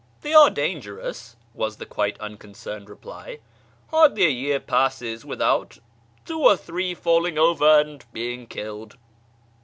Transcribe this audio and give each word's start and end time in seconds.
"Tliey 0.23 0.35
are 0.35 0.49
dangerous," 0.49 1.35
was 1.53 1.77
the 1.77 1.85
quite 1.85 2.17
uncon 2.17 2.55
cerned 2.55 2.89
reply;" 2.89 3.37
hardly 3.91 4.25
a 4.25 4.29
year 4.29 4.59
passes 4.59 5.23
without 5.23 5.77
two 6.25 6.39
or 6.39 6.57
three 6.57 6.95
falling 6.95 7.37
over 7.37 7.81
and 7.81 8.03
being 8.11 8.47
killed." 8.47 8.97